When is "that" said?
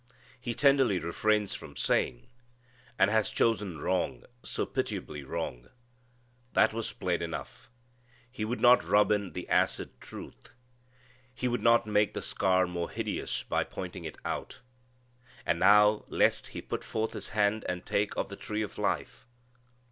6.53-6.73